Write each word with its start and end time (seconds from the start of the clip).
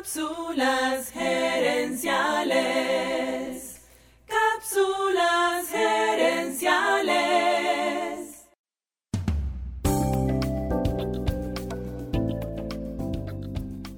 Cápsulas 0.00 1.10
gerenciales. 1.10 2.08
Cápsulas 4.26 5.68
gerenciales. 5.68 7.18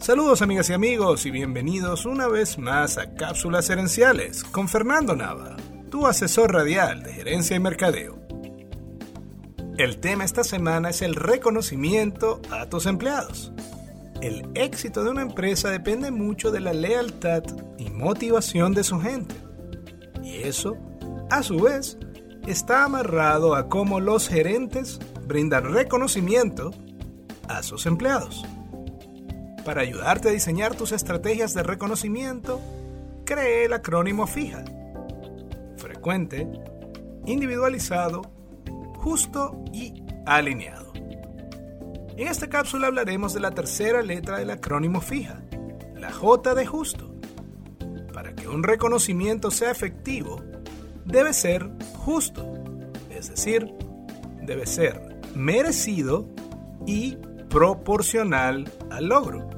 Saludos 0.01 0.43
amigas 0.43 0.69
y 0.71 0.73
amigos 0.73 1.25
y 1.25 1.31
bienvenidos 1.31 2.05
una 2.05 2.27
vez 2.27 2.59
más 2.59 2.99
a 2.99 3.15
Cápsulas 3.15 3.69
Gerenciales 3.69 4.43
con 4.43 4.69
Fernando 4.69 5.15
Nava, 5.15 5.55
tu 5.89 6.09
asesor 6.09 6.53
radial 6.53 7.05
de 7.05 7.13
gerencia 7.13 7.55
y 7.55 7.61
mercadeo. 7.61 8.19
El 9.79 10.01
tema 10.01 10.25
esta 10.25 10.43
semana 10.43 10.91
es 10.91 11.01
el 11.01 11.15
reconocimiento 11.15 12.43
a 12.51 12.69
tus 12.69 12.87
empleados. 12.87 13.53
El 14.23 14.49
éxito 14.55 15.03
de 15.03 15.11
una 15.11 15.23
empresa 15.23 15.69
depende 15.69 16.13
mucho 16.13 16.53
de 16.53 16.61
la 16.61 16.73
lealtad 16.73 17.43
y 17.77 17.91
motivación 17.91 18.73
de 18.73 18.85
su 18.85 19.01
gente. 19.01 19.35
Y 20.23 20.45
eso, 20.45 20.77
a 21.29 21.43
su 21.43 21.59
vez, 21.59 21.99
está 22.47 22.85
amarrado 22.85 23.57
a 23.57 23.69
cómo 23.69 23.99
los 23.99 24.29
gerentes 24.29 25.01
brindan 25.27 25.75
reconocimiento 25.75 26.71
a 27.49 27.65
sus 27.65 27.85
empleados. 27.85 28.45
Para 29.65 29.81
ayudarte 29.81 30.29
a 30.29 30.33
diseñar 30.33 30.77
tus 30.77 30.93
estrategias 30.93 31.53
de 31.53 31.65
reconocimiento, 31.65 32.61
cree 33.25 33.65
el 33.65 33.73
acrónimo 33.73 34.29
FIJA. 34.29 34.65
Frecuente, 35.79 36.47
individualizado, 37.27 38.23
justo 38.99 39.65
y 39.73 40.05
alineado. 40.27 40.92
En 42.17 42.29
esta 42.29 42.49
cápsula 42.49 42.89
hablaremos 42.89 43.33
de 43.33 43.41
la 43.41 43.53
tercera 43.53 44.03
letra 44.03 44.39
del 44.39 44.51
acrónimo 44.51 45.01
FIJA, 45.01 45.43
la 45.97 46.13
J 46.13 46.55
de 46.55 46.67
justo. 46.67 47.15
Para 48.13 48.35
que 48.35 48.49
un 48.49 48.63
reconocimiento 48.63 49.51
sea 49.51 49.71
efectivo, 49.71 50.43
debe 51.07 51.33
ser 51.33 51.71
justo, 52.05 52.53
es 53.11 53.31
decir, 53.31 53.73
debe 54.43 54.67
ser 54.67 55.21
merecido 55.35 56.29
y 56.87 57.17
proporcional 57.49 58.71
al 58.91 59.07
logro. 59.07 59.49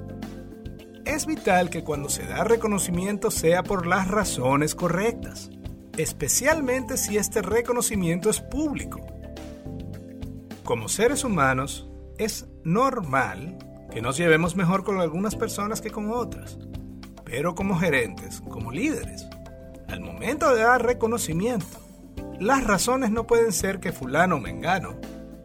Es 1.04 1.26
vital 1.26 1.70
que 1.70 1.82
cuando 1.82 2.08
se 2.08 2.24
da 2.24 2.44
reconocimiento 2.44 3.30
sea 3.30 3.62
por 3.64 3.86
las 3.86 4.08
razones 4.08 4.74
correctas, 4.74 5.50
especialmente 5.96 6.96
si 6.96 7.16
este 7.16 7.42
reconocimiento 7.42 8.30
es 8.30 8.40
público 8.40 9.00
como 10.64 10.88
seres 10.88 11.24
humanos, 11.24 11.88
es 12.18 12.46
normal 12.64 13.58
que 13.90 14.02
nos 14.02 14.16
llevemos 14.16 14.56
mejor 14.56 14.84
con 14.84 15.00
algunas 15.00 15.36
personas 15.36 15.80
que 15.80 15.90
con 15.90 16.10
otras. 16.10 16.58
Pero 17.24 17.54
como 17.54 17.78
gerentes, 17.78 18.42
como 18.48 18.70
líderes, 18.70 19.26
al 19.88 20.00
momento 20.00 20.54
de 20.54 20.62
dar 20.62 20.84
reconocimiento, 20.84 21.78
las 22.40 22.64
razones 22.64 23.10
no 23.10 23.26
pueden 23.26 23.52
ser 23.52 23.80
que 23.80 23.92
fulano 23.92 24.36
o 24.36 24.40
mengano 24.40 24.96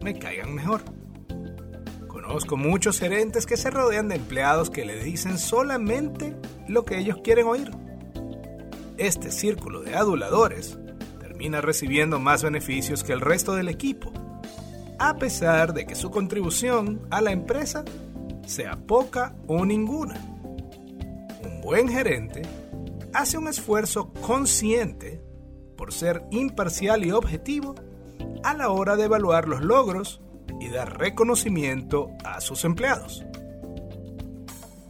me 0.01 0.17
caigan 0.17 0.53
mejor. 0.53 0.81
Conozco 2.07 2.57
muchos 2.57 2.99
gerentes 2.99 3.45
que 3.45 3.57
se 3.57 3.69
rodean 3.69 4.07
de 4.07 4.15
empleados 4.15 4.69
que 4.69 4.85
le 4.85 5.03
dicen 5.03 5.37
solamente 5.37 6.35
lo 6.67 6.85
que 6.85 6.97
ellos 6.97 7.19
quieren 7.23 7.47
oír. 7.47 7.71
Este 8.97 9.31
círculo 9.31 9.81
de 9.81 9.95
aduladores 9.95 10.77
termina 11.19 11.61
recibiendo 11.61 12.19
más 12.19 12.43
beneficios 12.43 13.03
que 13.03 13.13
el 13.13 13.21
resto 13.21 13.55
del 13.55 13.69
equipo 13.69 14.11
a 14.99 15.15
pesar 15.17 15.73
de 15.73 15.85
que 15.85 15.95
su 15.95 16.11
contribución 16.11 17.01
a 17.09 17.21
la 17.21 17.31
empresa 17.31 17.85
sea 18.45 18.75
poca 18.75 19.33
o 19.47 19.65
ninguna. 19.65 20.19
Un 21.43 21.61
buen 21.61 21.87
gerente 21.87 22.41
hace 23.13 23.37
un 23.37 23.47
esfuerzo 23.47 24.11
consciente 24.21 25.21
por 25.77 25.93
ser 25.93 26.23
imparcial 26.31 27.05
y 27.05 27.11
objetivo 27.11 27.75
a 28.43 28.53
la 28.53 28.69
hora 28.69 28.97
de 28.97 29.05
evaluar 29.05 29.47
los 29.47 29.61
logros 29.61 30.21
y 30.59 30.69
dar 30.69 30.97
reconocimiento 30.97 32.09
a 32.25 32.41
sus 32.41 32.65
empleados. 32.65 33.23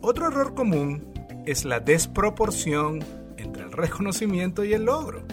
Otro 0.01 0.27
error 0.27 0.55
común 0.55 1.13
es 1.45 1.65
la 1.65 1.79
desproporción 1.79 3.03
entre 3.37 3.63
el 3.63 3.71
reconocimiento 3.71 4.63
y 4.63 4.73
el 4.73 4.85
logro. 4.85 5.23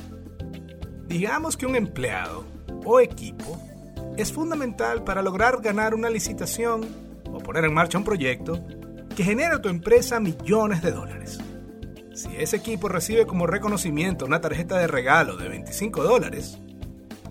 Digamos 1.06 1.56
que 1.56 1.66
un 1.66 1.76
empleado 1.76 2.44
o 2.84 3.00
equipo 3.00 3.58
es 4.16 4.32
fundamental 4.32 5.04
para 5.04 5.22
lograr 5.22 5.60
ganar 5.60 5.94
una 5.94 6.10
licitación 6.10 6.86
o 7.32 7.38
poner 7.38 7.64
en 7.64 7.74
marcha 7.74 7.98
un 7.98 8.04
proyecto 8.04 8.62
que 9.14 9.24
genere 9.24 9.54
a 9.54 9.62
tu 9.62 9.68
empresa 9.68 10.20
millones 10.20 10.82
de 10.82 10.92
dólares. 10.92 11.38
Si 12.14 12.28
ese 12.36 12.56
equipo 12.56 12.88
recibe 12.88 13.26
como 13.26 13.46
reconocimiento 13.46 14.24
una 14.24 14.40
tarjeta 14.40 14.78
de 14.78 14.86
regalo 14.86 15.36
de 15.36 15.48
25 15.48 16.02
dólares, 16.02 16.58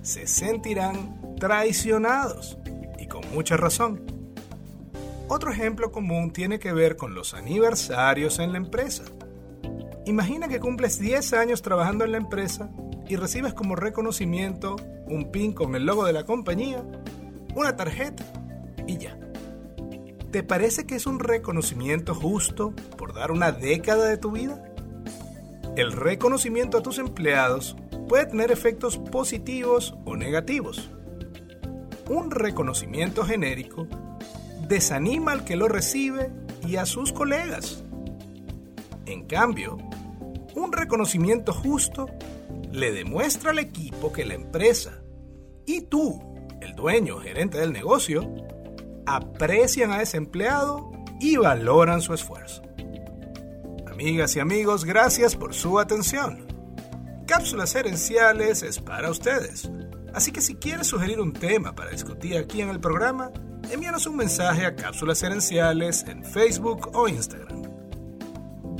se 0.03 0.27
sentirán 0.27 1.35
traicionados 1.39 2.57
y 2.99 3.07
con 3.07 3.21
mucha 3.33 3.57
razón. 3.57 4.03
Otro 5.27 5.51
ejemplo 5.51 5.91
común 5.91 6.31
tiene 6.31 6.59
que 6.59 6.71
ver 6.71 6.97
con 6.97 7.15
los 7.15 7.33
aniversarios 7.33 8.37
en 8.37 8.51
la 8.51 8.59
empresa. 8.59 9.03
Imagina 10.05 10.47
que 10.47 10.59
cumples 10.59 10.99
10 10.99 11.33
años 11.33 11.63
trabajando 11.63 12.05
en 12.05 12.11
la 12.11 12.17
empresa 12.17 12.69
y 13.07 13.15
recibes 13.15 13.53
como 13.53 13.75
reconocimiento 13.75 14.75
un 15.07 15.31
pin 15.31 15.53
con 15.53 15.75
el 15.75 15.85
logo 15.85 16.05
de 16.05 16.13
la 16.13 16.25
compañía, 16.25 16.83
una 17.55 17.75
tarjeta 17.75 18.23
y 18.87 18.97
ya. 18.97 19.17
¿Te 20.31 20.43
parece 20.43 20.85
que 20.85 20.95
es 20.95 21.05
un 21.05 21.19
reconocimiento 21.19 22.13
justo 22.13 22.73
por 22.97 23.13
dar 23.13 23.31
una 23.31 23.51
década 23.51 24.07
de 24.09 24.17
tu 24.17 24.31
vida? 24.31 24.61
El 25.75 25.91
reconocimiento 25.91 26.77
a 26.77 26.83
tus 26.83 26.97
empleados 26.99 27.75
puede 28.07 28.25
tener 28.25 28.51
efectos 28.51 28.97
positivos 28.97 29.95
o 30.05 30.15
negativos. 30.15 30.89
Un 32.09 32.31
reconocimiento 32.31 33.23
genérico 33.23 33.87
desanima 34.67 35.31
al 35.31 35.43
que 35.43 35.55
lo 35.55 35.67
recibe 35.67 36.31
y 36.67 36.77
a 36.77 36.85
sus 36.85 37.13
colegas. 37.13 37.83
En 39.05 39.25
cambio, 39.25 39.77
un 40.55 40.71
reconocimiento 40.71 41.53
justo 41.53 42.07
le 42.75 42.91
demuestra 42.91 43.51
al 43.51 43.59
equipo 43.59 44.11
que 44.11 44.25
la 44.25 44.33
empresa 44.33 45.01
y 45.65 45.81
tú, 45.81 46.21
el 46.61 46.75
dueño, 46.75 47.19
gerente 47.19 47.57
del 47.57 47.73
negocio, 47.73 48.29
aprecian 49.05 49.91
a 49.91 50.01
ese 50.01 50.17
empleado 50.17 50.91
y 51.19 51.37
valoran 51.37 52.01
su 52.01 52.13
esfuerzo. 52.13 52.61
Amigas 53.87 54.35
y 54.35 54.39
amigos, 54.39 54.83
gracias 54.83 55.35
por 55.35 55.53
su 55.53 55.79
atención. 55.79 56.47
Cápsulas 57.25 57.73
Herenciales 57.73 58.61
es 58.61 58.79
para 58.79 59.09
ustedes. 59.09 59.69
Así 60.13 60.31
que 60.31 60.41
si 60.41 60.55
quieres 60.55 60.87
sugerir 60.87 61.19
un 61.19 61.33
tema 61.33 61.73
para 61.73 61.91
discutir 61.91 62.37
aquí 62.37 62.61
en 62.61 62.69
el 62.69 62.79
programa, 62.79 63.31
envíanos 63.71 64.05
un 64.05 64.17
mensaje 64.17 64.65
a 64.65 64.75
Cápsulas 64.75 65.23
Herenciales 65.23 66.03
en 66.07 66.23
Facebook 66.23 66.91
o 66.93 67.07
Instagram. 67.07 67.64